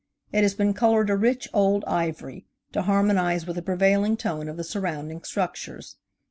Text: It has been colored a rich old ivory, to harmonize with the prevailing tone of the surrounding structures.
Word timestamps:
It 0.31 0.41
has 0.41 0.55
been 0.55 0.73
colored 0.73 1.11
a 1.11 1.15
rich 1.15 1.47
old 1.53 1.85
ivory, 1.85 2.47
to 2.71 2.81
harmonize 2.81 3.45
with 3.45 3.55
the 3.57 3.61
prevailing 3.61 4.17
tone 4.17 4.49
of 4.49 4.57
the 4.57 4.63
surrounding 4.63 5.21
structures. 5.21 5.97